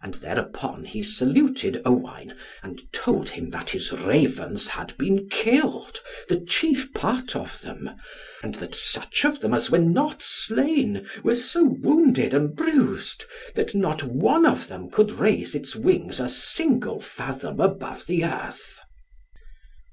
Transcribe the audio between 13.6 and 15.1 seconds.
not one of them could